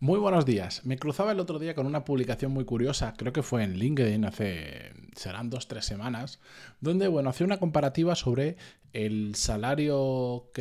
[0.00, 0.86] Muy buenos días.
[0.86, 4.24] Me cruzaba el otro día con una publicación muy curiosa, creo que fue en LinkedIn
[4.26, 6.38] hace, serán dos, tres semanas,
[6.80, 8.56] donde, bueno, hacía una comparativa sobre
[8.92, 10.52] el salario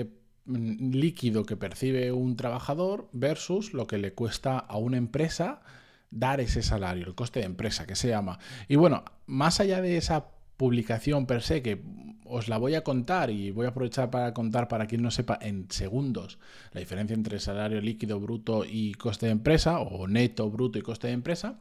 [0.45, 5.61] mm, líquido que percibe un trabajador versus lo que le cuesta a una empresa
[6.09, 8.39] dar ese salario, el coste de empresa, que se llama.
[8.67, 11.83] Y bueno, más allá de esa publicación per se, que
[12.29, 15.37] os la voy a contar y voy a aprovechar para contar para quien no sepa
[15.41, 16.39] en segundos
[16.71, 21.07] la diferencia entre salario líquido bruto y coste de empresa, o neto bruto y coste
[21.07, 21.59] de empresa.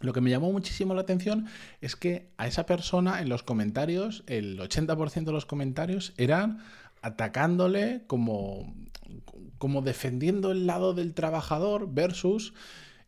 [0.00, 1.46] Lo que me llamó muchísimo la atención
[1.80, 6.58] es que a esa persona en los comentarios, el 80% de los comentarios eran
[7.02, 8.74] atacándole como,
[9.58, 12.52] como defendiendo el lado del trabajador versus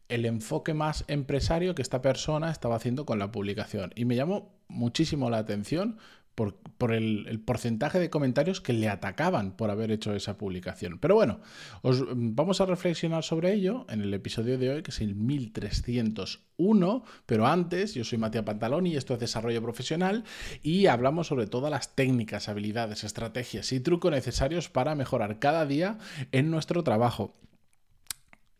[0.08, 3.92] el enfoque más empresario que esta persona estaba haciendo con la publicación.
[3.96, 5.98] Y me llamó muchísimo la atención
[6.34, 10.98] por, el, porcentaje de comentarios que le atacaban por haber hecho esa publicación.
[10.98, 11.40] Pero bueno,
[11.82, 17.04] os vamos a reflexionar sobre ello en el episodio de hoy, que es el 1301.
[17.26, 20.24] Pero antes, yo soy Matías Pantaloni y esto es Desarrollo Profesional
[20.62, 25.98] y hablamos sobre todas las técnicas, habilidades, estrategias y trucos necesarios para mejorar cada día
[26.32, 27.34] en nuestro trabajo.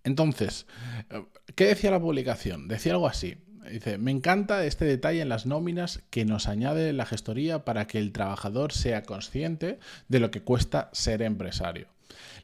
[0.05, 0.67] Entonces,
[1.55, 2.69] ¿qué decía la publicación?
[2.69, 3.39] Decía algo así.
[3.71, 7.99] Dice, me encanta este detalle en las nóminas que nos añade la gestoría para que
[7.99, 11.89] el trabajador sea consciente de lo que cuesta ser empresario.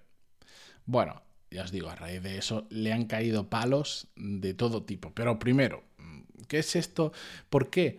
[0.86, 5.12] Bueno, ya os digo, a raíz de eso le han caído palos de todo tipo.
[5.14, 5.84] Pero primero,
[6.48, 7.12] ¿qué es esto?
[7.48, 7.98] ¿Por qué?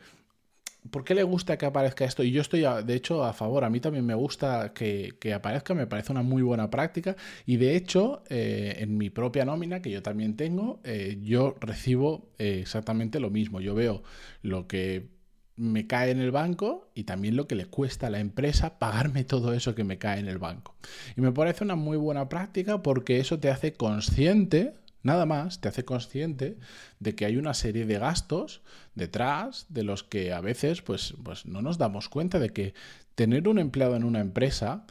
[0.89, 2.23] ¿Por qué le gusta que aparezca esto?
[2.23, 3.63] Y yo estoy, de hecho, a favor.
[3.63, 7.15] A mí también me gusta que, aparezca, me parece una muy buena práctica.
[7.45, 12.29] Y de hecho, eh, en mi propia nómina, que yo también tengo, eh, yo recibo
[12.37, 13.61] eh, exactamente lo mismo.
[13.61, 14.03] Yo veo
[14.41, 15.13] lo que
[15.57, 19.23] me cae en el banco y también lo que le cuesta a la empresa pagarme
[19.23, 20.75] todo eso que me cae en el banco.
[21.15, 24.73] Y me parece una muy buena práctica porque eso te hace consciente
[25.05, 26.57] Nada más te hace consciente
[26.99, 28.63] de que hay una serie de gastos
[28.95, 32.73] detrás de los que a veces pues, pues no nos damos cuenta de que
[33.13, 34.87] tener un empleado en una empresa,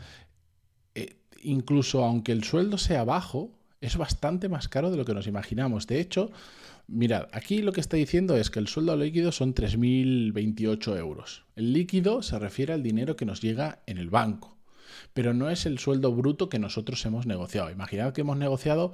[0.94, 5.26] eh, incluso aunque el sueldo sea bajo, es bastante más caro de lo que nos
[5.26, 5.88] imaginamos.
[5.88, 6.30] De hecho,
[6.86, 11.44] mirad, aquí lo que está diciendo es que el sueldo líquido son 3.028 euros.
[11.56, 14.56] El líquido se refiere al dinero que nos llega en el banco,
[15.12, 17.72] pero no es el sueldo bruto que nosotros hemos negociado.
[17.72, 18.92] Imaginad que hemos negociado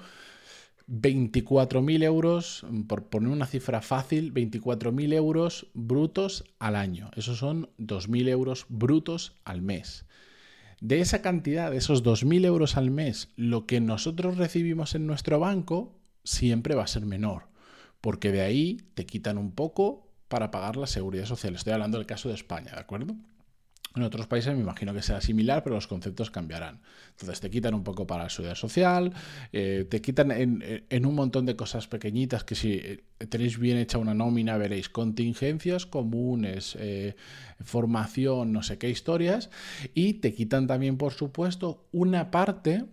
[0.91, 7.11] 24.000 euros, por poner una cifra fácil, 24.000 euros brutos al año.
[7.15, 10.05] Esos son 2.000 euros brutos al mes.
[10.81, 15.39] De esa cantidad, de esos 2.000 euros al mes, lo que nosotros recibimos en nuestro
[15.39, 17.45] banco siempre va a ser menor,
[18.01, 21.55] porque de ahí te quitan un poco para pagar la seguridad social.
[21.55, 23.15] Estoy hablando del caso de España, ¿de acuerdo?
[23.97, 26.81] En otros países me imagino que será similar, pero los conceptos cambiarán.
[27.11, 29.13] Entonces te quitan un poco para la seguridad social,
[29.53, 33.99] eh, te quitan en, un montón de cosas pequeñitas que si eh, tenéis bien hecha
[33.99, 37.17] una nómina veréis contingencias comunes, eh,
[37.65, 39.51] formación, no sé qué historias,
[39.93, 42.85] y te quitan también, por supuesto, una parte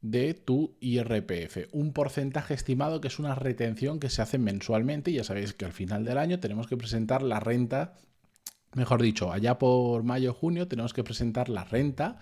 [0.00, 5.14] de tu IRPF, un porcentaje estimado que es una retención que se hace mensualmente y
[5.14, 7.98] ya sabéis que al final del año tenemos que presentar la renta
[8.74, 12.18] Mejor dicho, allá por mayo junio tenemos que presentar la renta,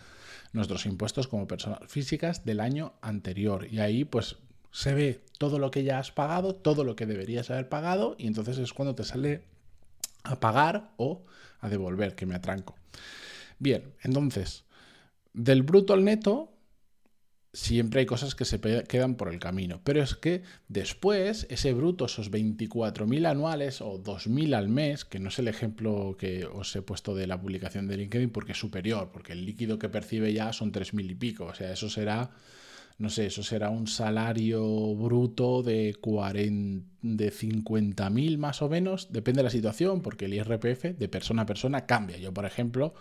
[0.53, 3.67] nuestros impuestos como personas físicas del año anterior.
[3.71, 4.37] Y ahí pues
[4.71, 8.27] se ve todo lo que ya has pagado, todo lo que deberías haber pagado y
[8.27, 9.43] entonces es cuando te sale
[10.25, 11.23] a pagar o
[11.61, 12.77] a devolver, que me atranco.
[13.59, 14.65] Bien, entonces,
[15.33, 16.53] del bruto al neto
[17.53, 19.81] siempre hay cosas que se quedan por el camino.
[19.85, 25.29] Pero es que después, ese bruto, esos 24.000 anuales o 2.000 al mes, que no
[25.29, 29.11] es el ejemplo que os he puesto de la publicación de LinkedIn porque es superior,
[29.13, 31.47] porque el líquido que percibe ya son 3.000 y pico.
[31.47, 32.31] O sea, eso será,
[32.99, 39.11] no sé, eso será un salario bruto de, 40, de 50.000 más o menos.
[39.11, 42.19] Depende de la situación, porque el IRPF de persona a persona cambia.
[42.19, 42.95] Yo, por ejemplo,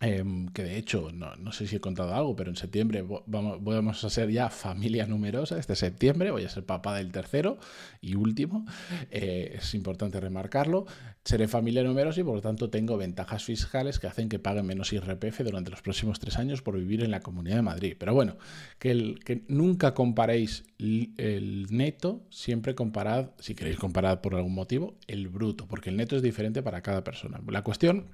[0.00, 4.10] Em, que de hecho, no, sé si he contado algo, pero en septiembre vamos, a
[4.10, 5.58] ser ya familia numerosa.
[5.58, 7.58] Este septiembre voy a ser papá del tercero
[8.00, 8.64] y último.
[9.10, 10.86] Eh, es importante remarcarlo.
[11.24, 14.92] Seré familia numerosa y por lo tanto tengo ventajas fiscales que hacen que paguen menos
[14.92, 17.96] IRPF durante los próximos tres años por vivir en la Comunidad de Madrid.
[17.98, 18.36] Pero bueno,
[18.78, 25.28] que, que nunca comparéis el neto, siempre comparad, si queréis comparar por algún motivo, el
[25.28, 27.40] bruto, porque el neto es diferente para cada persona.
[27.48, 28.06] La cuestión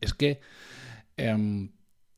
[0.00, 0.40] es que
[1.16, 1.70] Em,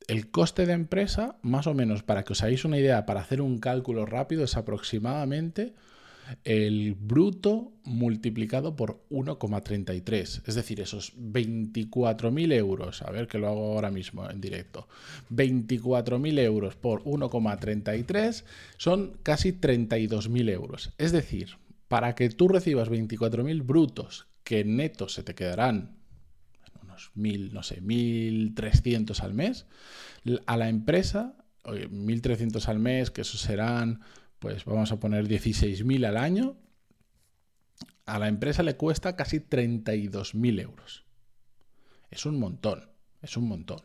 [0.07, 3.41] el coste de empresa, más o menos, para que os hagáis una idea, para hacer
[3.41, 5.73] un cálculo rápido, es aproximadamente
[6.43, 10.41] el bruto multiplicado por 1,33.
[10.45, 14.87] Es decir, esos 24.000 euros, a ver que lo hago ahora mismo en directo,
[15.31, 18.43] 24.000 euros por 1,33
[18.77, 20.93] son casi 32.000 euros.
[20.97, 21.57] Es decir,
[21.87, 25.98] para que tú recibas 24.000 brutos que netos se te quedarán
[27.15, 29.65] 1.000, no sé, 1.300 al mes,
[30.45, 34.01] a la empresa, 1.300 al mes, que eso serán
[34.39, 36.57] pues vamos a poner 16.000 al año,
[38.05, 41.03] a la empresa le cuesta casi 32.000 euros.
[42.09, 42.89] Es un montón,
[43.21, 43.81] es un montón.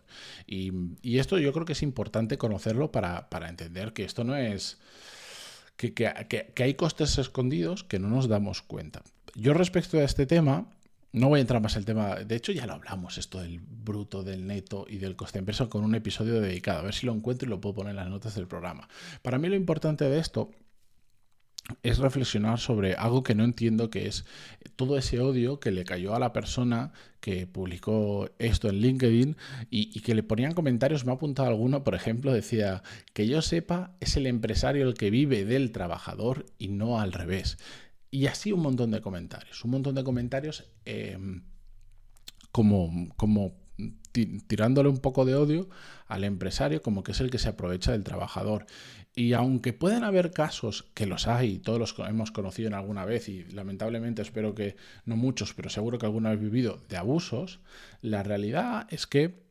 [0.47, 4.79] Y, esto yo creo que es importante conocerlo para, entender que esto no es...
[5.77, 9.03] Que, que, hay costes escondidos que no nos damos cuenta.
[9.35, 10.71] Yo respecto a este tema,
[11.15, 13.61] no voy a entrar más en el tema, de hecho ya lo hablamos, esto del
[13.61, 16.81] bruto, del neto y del coste de empresa con un episodio dedicado.
[16.81, 18.89] A ver si lo encuentro y lo puedo poner en las notas del programa.
[19.23, 20.51] Para mí lo importante de esto
[21.85, 24.25] es reflexionar sobre algo que no entiendo, que es
[24.75, 29.37] todo ese odio que le cayó a la persona que publicó esto en LinkedIn
[29.71, 31.05] y, y, que le ponían comentarios.
[31.07, 32.83] Me ha apuntado alguno, por ejemplo, decía
[33.13, 37.57] que yo sepa, es el empresario el que vive del trabajador y no al revés.
[38.15, 41.43] Y así un montón de comentarios, un montón de comentarios em,
[42.53, 43.57] como, como
[44.47, 45.69] tirándole un poco de odio
[46.07, 48.67] al empresario como que es el que se aprovecha del trabajador.
[49.17, 53.29] Y aunque pueden haber casos, que los hay, todos los hemos conocido en alguna vez
[53.29, 57.59] y lamentablemente espero que no muchos, pero seguro que alguna vez vivido de abusos,
[58.01, 59.43] la realidad es que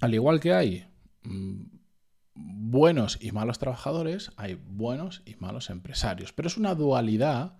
[0.00, 0.88] al igual que hay
[1.22, 1.62] mm,
[2.34, 6.32] buenos y malos trabajadores, hay buenos y malos empresarios.
[6.32, 7.54] Pero es una dualidad,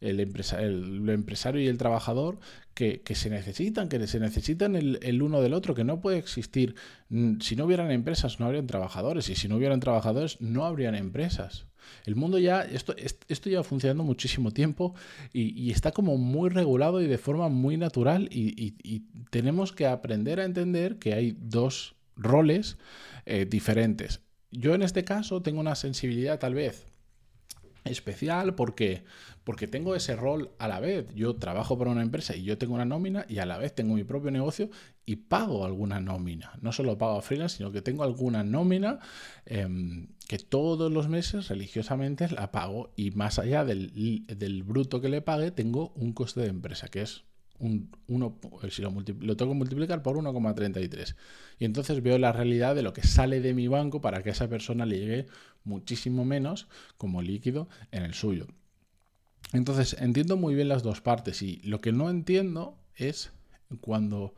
[0.00, 2.38] el, empresario y el trabajador,
[2.74, 6.74] que, se necesitan, que se necesitan el, uno del otro, que no puede existir.
[7.10, 10.94] Mm, si no hubieran empresas, no habrían trabajadores, y si no hubieran trabajadores, no habrían
[10.94, 11.66] empresas.
[12.06, 14.94] El mundo ya, esto, esto lleva funcionando muchísimo tiempo
[15.32, 19.00] y, está como muy regulado y de forma muy natural y
[19.30, 22.78] tenemos que aprender a entender que hay dos roles
[23.26, 24.20] eh, diferentes.
[24.50, 26.86] Yo en este caso tengo una sensibilidad tal vez
[27.84, 29.04] especial porque
[29.44, 31.06] porque tengo ese rol a la vez.
[31.14, 33.94] Yo trabajo para una empresa y yo tengo una nómina y a la vez tengo
[33.94, 34.70] mi propio negocio
[35.06, 36.52] y pago alguna nómina.
[36.60, 39.00] No solo pago a freelance, sino que tengo alguna nómina
[39.46, 45.08] em, que todos los meses religiosamente la pago y más allá del, del bruto que
[45.08, 47.24] le pague tengo un coste de empresa que es
[47.60, 47.90] un
[48.62, 51.14] eh, si lo, lo, tengo que multiplicar por 1,33.
[51.58, 54.32] Y entonces veo la realidad de lo que sale de mi banco para que a
[54.32, 55.26] esa persona le llegue
[55.64, 58.46] muchísimo menos como líquido en el suyo.
[59.52, 63.32] Entonces entiendo muy bien las dos partes y lo que no entiendo es
[63.80, 64.34] cuando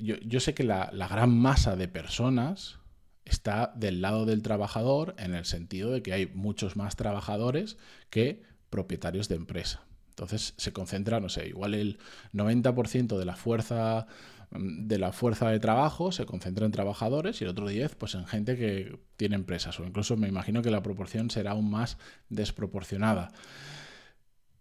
[0.00, 2.78] yo, sé que la, la gran masa de personas
[3.24, 7.76] está del lado del trabajador en el sentido de que hay muchos más trabajadores
[8.10, 9.87] que propietarios de empresa.
[10.18, 11.98] Entonces se concentra, no sé, igual el
[12.32, 14.08] 90% de la fuerza
[14.50, 18.26] de la fuerza de trabajo se concentra en trabajadores y el otro 10 pues en
[18.26, 21.98] gente que tiene empresas o incluso me imagino que la proporción será aún más
[22.30, 23.30] desproporcionada.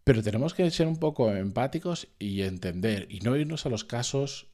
[0.04, 4.48] Pero tenemos que ser un poco empáticos y entender y no irnos a los casos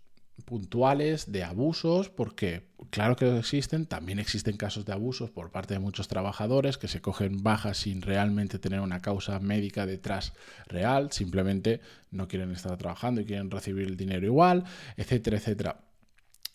[0.46, 5.80] puntuales de abusos, porque claro que existen, también existen casos de abusos por parte de
[5.80, 10.34] muchos trabajadores que se cogen bajas sin realmente tener una causa médica detrás
[10.68, 11.82] real, simplemente
[12.12, 14.66] no quieren estar trabajando y quieren recibir el dinero igual,
[14.98, 15.80] etcétera, etcétera.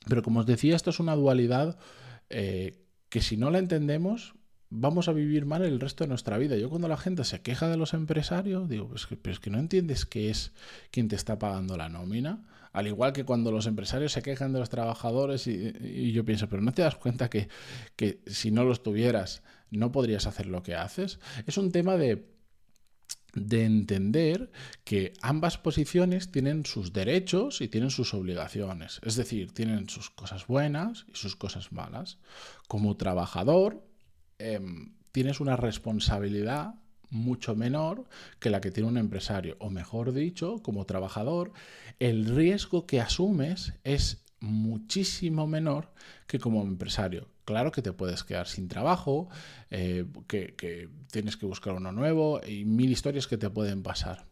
[0.08, 1.78] Pero como os decía, esto es una dualidad
[2.30, 4.34] eh, que si no la entendemos,
[4.70, 6.56] vamos a vivir mal el resto de nuestra vida.
[6.56, 9.50] Yo cuando la gente se queja de los empresarios, digo, pues que, pero es que
[9.50, 10.52] no entiendes que es
[10.90, 12.44] quien te está pagando la nómina.
[12.72, 16.62] Al igual que cuando los empresarios se quejan de los trabajadores y, yo pienso, pero
[16.62, 17.48] ¿no te das cuenta que,
[17.96, 21.18] que si no los tuvieras no podrías hacer lo que haces?
[21.46, 22.38] Es un tema de
[23.34, 24.50] de entender
[24.84, 29.00] que ambas posiciones tienen sus derechos y tienen sus obligaciones.
[29.04, 32.18] Es decir, tienen sus cosas buenas y sus cosas malas.
[32.68, 33.86] Como trabajador,
[34.38, 36.74] Em, tienes una responsabilidad
[37.10, 38.04] mucho menor
[38.38, 39.56] que la que tiene un empresario.
[39.60, 41.52] O mejor dicho, como trabajador,
[41.98, 45.90] el riesgo que asumes es muchísimo menor
[46.26, 47.28] que como empresario.
[47.44, 49.28] Claro que te puedes quedar sin trabajo,
[49.70, 54.26] eh, que, que tienes que buscar uno nuevo y mil historias que te pueden pasar.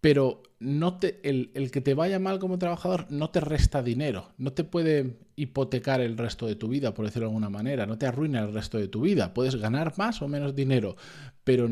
[0.00, 4.32] Pero no te, el, el, que te vaya mal como trabajador no te resta dinero,
[4.38, 7.96] no te puede hipotecar el resto de tu vida, por decirlo de alguna manera, no
[7.96, 9.32] te arruina el resto de tu vida.
[9.32, 10.96] Puedes ganar más o menos dinero,
[11.44, 11.68] pero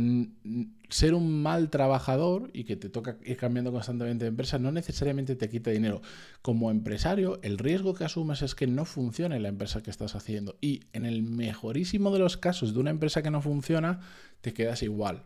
[0.89, 5.37] ser un mal trabajador y que te toca ir cambiando constantemente de empresa no necesariamente
[5.37, 6.01] te quita dinero.
[6.41, 10.57] Como empresario, el riesgo que asumes es que no funcione la empresa que estás haciendo.
[10.63, 14.01] Y en el mejorísimo de los casos de una empresa que no funciona,
[14.41, 15.25] te quedas igual.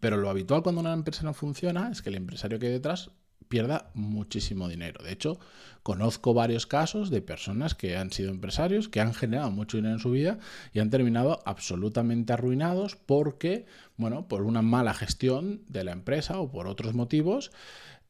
[0.00, 3.10] Pero lo habitual cuando una empresa no funciona es que el empresario que hay detrás
[3.48, 5.02] pierda muchísimo dinero.
[5.02, 5.38] De hecho,
[5.82, 10.00] conozco varios casos de personas que han sido empresarios, que han generado mucho dinero en
[10.00, 10.38] su vida
[10.72, 13.66] y han terminado absolutamente arruinados porque,
[13.96, 17.52] bueno, por una mala gestión de la empresa o por otros motivos,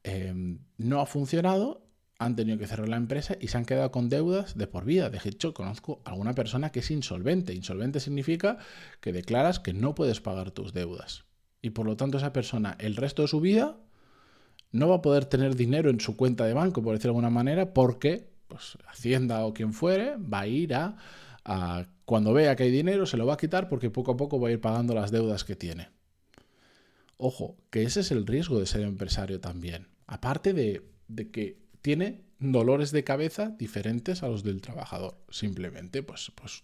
[0.03, 1.83] em, no ha funcionado
[2.19, 5.11] han tenido que cerrar la empresa y se han quedado con deudas de por vida.
[5.11, 7.53] De hecho, conozco a alguna persona que es insolvente.
[7.53, 8.57] Insolvente significa
[9.01, 11.26] que declaras que no puedes pagar tus deudas.
[11.61, 13.77] Y por lo tanto esa persona el resto de su vida
[14.71, 17.29] no va a poder tener dinero en su cuenta de banco, por decirlo de alguna
[17.29, 20.95] manera, porque pues, Hacienda o quien fuere va a ir a,
[22.05, 24.49] cuando vea que hay dinero, se lo va a quitar porque poco a poco va
[24.49, 25.89] a ir pagando las deudas que tiene.
[27.17, 29.87] Ojo, que ese es el riesgo de ser empresario también.
[30.07, 35.17] Aparte de, de que tiene dolores de cabeza diferentes a los del trabajador.
[35.29, 36.63] Simplemente, pues, pues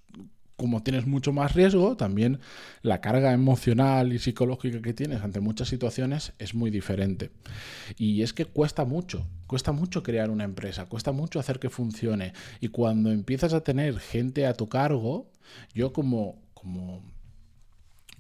[0.55, 2.39] como tienes mucho más riesgo, también
[2.81, 7.31] la carga emocional y psicológica que tienes ante muchas situaciones es muy diferente.
[7.97, 12.33] Y es que cuesta mucho, cuesta mucho crear una empresa, cuesta mucho hacer que funcione.
[12.59, 15.31] Y cuando empiezas a tener gente a tu cargo,
[15.73, 17.03] yo como, como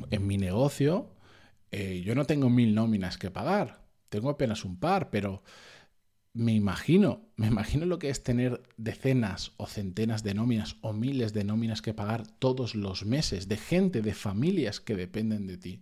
[0.09, 1.13] en mi negocio,
[1.71, 5.43] eh, yo no tengo mil nóminas que pagar, tengo apenas un par, pero
[6.33, 11.31] me imagino, me imagino lo que es tener decenas o centenas de nóminas o miles
[11.33, 15.81] de nóminas que pagar todos los meses de gente, de familias que dependen de ti.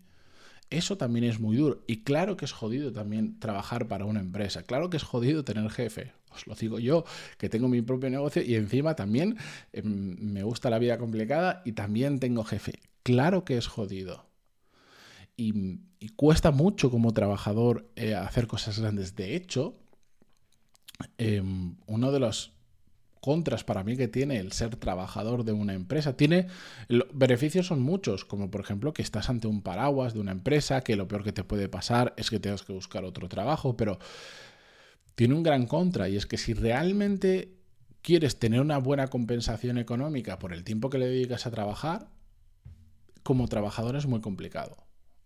[0.70, 1.84] Eso también es muy duro.
[1.88, 4.64] Y claro que es jodido también trabajar para una empresa.
[4.64, 6.14] Claro que es jodido tener jefe.
[6.34, 7.04] Os lo digo yo,
[7.38, 9.38] que tengo mi propio negocio y encima también
[9.74, 12.80] em, me gusta la vida complicada y también tengo jefe.
[13.04, 14.26] Claro que es jodido.
[15.36, 15.80] Y,
[16.16, 19.16] cuesta mucho como trabajador eh, hacer cosas grandes.
[19.16, 19.81] De hecho,
[21.18, 22.52] Em, uno de los
[23.22, 26.18] contras para mí que tiene el ser trabajador de una empresa.
[26.18, 26.48] Tiene
[27.14, 30.96] beneficios son muchos, como por ejemplo que estás ante un paraguas de una empresa, que
[30.96, 34.00] lo peor que te puede pasar es que tengas que buscar otro trabajo, pero
[35.16, 37.54] tiene un gran contra y es que si realmente
[38.02, 42.10] quieres tener una buena compensación económica por el tiempo que le dedicas a trabajar,
[43.22, 44.78] como trabajador es muy complicado.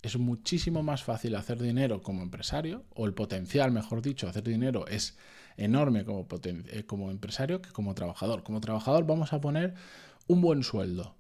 [0.02, 4.86] Es muchísimo más fácil hacer dinero como empresario, o el potencial, mejor dicho, hacer dinero
[4.88, 5.18] es
[5.58, 8.44] enorme como, eh, como empresario que como trabajador.
[8.44, 9.76] Como trabajador vamos a poner
[10.28, 11.16] un buen sueldo.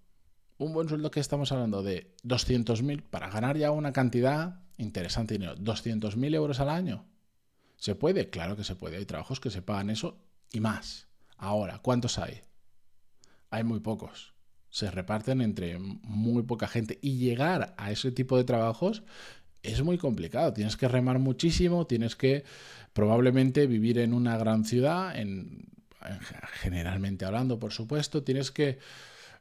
[0.57, 5.39] Un buen sueldo que estamos hablando de 200.000 para ganar ya una cantidad interesante de
[5.39, 5.57] dinero.
[5.57, 7.05] 200.000 euros al año.
[7.77, 8.29] ¿Se puede?
[8.29, 8.97] Claro que se puede.
[8.97, 10.17] Hay trabajos que se pagan eso
[10.51, 11.07] y más.
[11.37, 12.41] Ahora, ¿cuántos hay?
[13.49, 14.33] Hay muy pocos.
[14.69, 16.99] Se reparten entre muy poca gente.
[17.01, 19.03] Y llegar a ese tipo de trabajos
[19.71, 20.53] es muy complicado.
[20.53, 22.43] Tienes que remar muchísimo, tienes que
[22.93, 25.67] probablemente vivir en una gran ciudad, en,
[26.61, 28.79] generalmente hablando, por supuesto, tienes que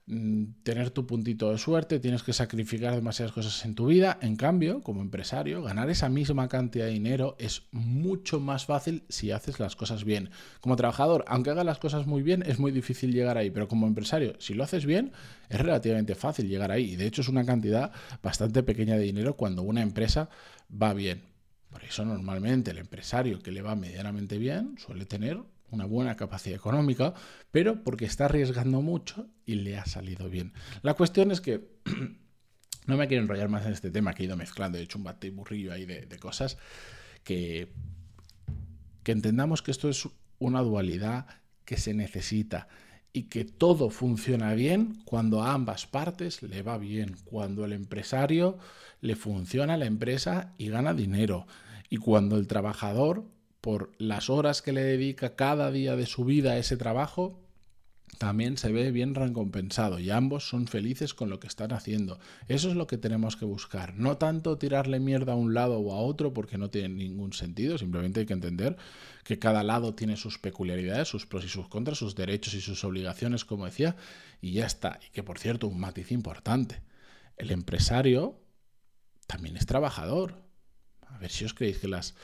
[0.06, 4.18] tener tu puntito de suerte, tienes que sacrificar demasiadas cosas en tu vida.
[4.20, 9.30] En cambio, como empresario, ganar esa misma cantidad de dinero es mucho más fácil si
[9.30, 10.28] haces las cosas bien.
[10.61, 13.87] Como trabajador, aunque hagas las cosas muy bien, es muy difícil llegar ahí, pero como
[13.87, 15.12] empresario, si lo haces bien,
[15.49, 16.92] es relativamente fácil llegar ahí.
[16.92, 17.90] Y de hecho es una cantidad
[18.23, 20.28] bastante pequeña de dinero cuando una empresa
[20.70, 21.23] va bien.
[21.70, 25.40] Por eso normalmente el empresario que le va medianamente bien suele tener
[25.74, 27.14] una buena capacidad económica,
[27.50, 30.52] pero porque está arriesgando mucho y le ha salido bien.
[30.82, 31.68] La cuestión es que
[32.86, 35.36] no me quiero enrollar más en este tema, que he ido mezclando, he hecho un
[35.36, 36.56] burrillo ahí de, de cosas,
[37.22, 37.72] que,
[39.02, 41.26] que entendamos que esto es una dualidad
[41.64, 42.68] que se necesita
[43.12, 48.58] y que todo funciona bien cuando a ambas partes le va bien, cuando el empresario
[49.00, 51.46] le funciona la empresa y gana dinero,
[51.88, 53.24] y cuando el trabajador
[53.64, 57.40] por las horas que le dedica cada día de su vida a ese trabajo,
[58.18, 62.18] también se ve bien recompensado y ambos son felices con lo que están haciendo.
[62.47, 63.94] Eso es lo que tenemos que buscar.
[63.94, 67.78] No tanto tirarle mierda a un lado o a otro porque no tiene ningún sentido,
[67.78, 68.76] simplemente hay que entender
[69.25, 72.85] que cada lado tiene sus peculiaridades, sus pros y sus contras, sus derechos y sus
[72.85, 73.97] obligaciones, como decía,
[74.42, 75.00] y ya está.
[75.09, 76.83] Y que por cierto, un matiz importante.
[77.38, 78.38] El empresario
[79.26, 80.44] también es trabajador.
[81.00, 82.14] A ver si os creéis que las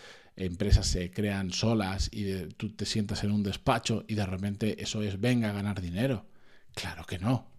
[0.40, 5.02] empresas se crean solas y tú te sientas en un despacho y de repente eso
[5.02, 6.26] es venga a ganar dinero.
[6.74, 7.50] Claro que no.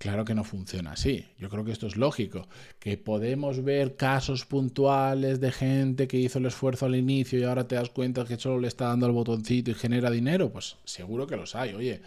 [0.00, 1.26] Claro que no funciona así.
[1.38, 2.48] Yo creo que esto es lógico.
[2.78, 7.68] Que podemos ver casos puntuales de gente que hizo el esfuerzo al inicio y ahora
[7.68, 10.50] te das cuenta que solo le está dando el botoncito y genera dinero.
[10.50, 11.74] Pues seguro que los hay.
[11.74, 12.00] Oye,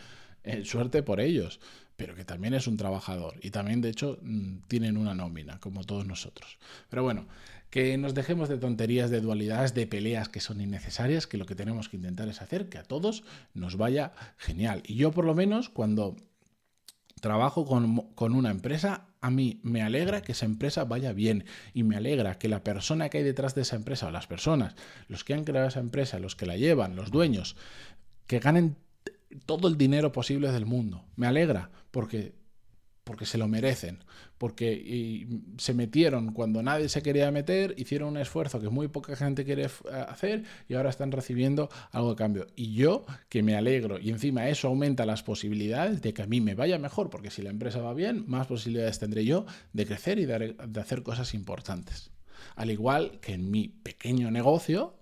[0.44, 1.60] eh, suerte por ellos.
[1.96, 3.36] Pero que también es un trabajador.
[3.44, 6.58] Y también, de hecho, mm, tienen una nómina, como todos nosotros.
[6.90, 7.28] Pero bueno,
[7.74, 11.56] que nos dejemos de tonterías, de dualidades, de peleas que son innecesarias, que lo que
[11.56, 13.24] tenemos que intentar es hacer que a todos
[13.56, 14.84] nos vaya genial.
[14.86, 16.16] Y yo por lo menos cuando
[17.20, 21.96] trabajo con, una empresa, a mí me alegra que esa empresa vaya bien y me
[21.96, 24.76] alegra que la persona que hay detrás de esa empresa o las personas,
[25.08, 27.56] los que han creado esa empresa, los que la llevan, los dueños,
[28.28, 28.76] que ganen
[29.48, 31.06] todo el dinero posible del mundo.
[31.16, 32.36] Me alegra porque
[33.04, 34.04] porque se lo merecen,
[34.38, 39.46] porque se metieron cuando nadie se quería meter, hicieron un esfuerzo que muy poca gente
[39.46, 39.68] quiere
[40.08, 42.48] hacer y ahora están recibiendo algo de cambio.
[42.56, 46.42] Y yo, que me alegro, y encima eso aumenta las posibilidades de que a mí
[46.42, 50.20] me vaya mejor, porque si la empresa va bien, más posibilidades tendré yo de crecer
[50.20, 52.12] y de hacer cosas importantes.
[52.56, 54.96] Al igual que en mi pequeño negocio,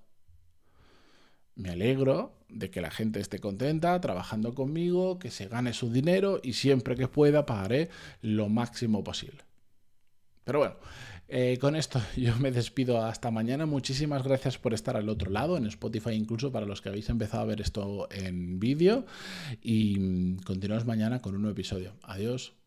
[1.56, 6.40] me alegro de que la gente esté contenta trabajando conmigo, que se gane su dinero
[6.44, 7.90] y siempre que pueda pagaré
[8.22, 9.44] lo máximo posible.
[10.44, 10.76] Pero bueno,
[11.28, 13.66] eh, con esto yo me despido hasta mañana.
[13.66, 17.44] Muchísimas gracias por estar al otro lado, en Spotify incluso para los que habéis empezado
[17.44, 19.06] a ver esto en vídeo.
[19.62, 21.94] Y mm, continuamos mañana con un nuevo episodio.
[22.04, 22.54] Adiós.